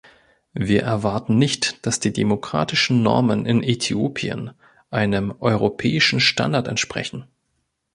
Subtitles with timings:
[0.55, 4.49] Wir erwarten nicht, dass die demokratischen Normen in Äthiopien
[4.89, 7.25] einem europäischen Standard entsprechen.